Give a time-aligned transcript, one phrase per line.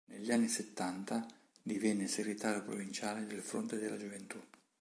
[0.07, 1.23] Negli anni settanta
[1.61, 4.41] diviene segretario provinciale del Fronte della Gioventù.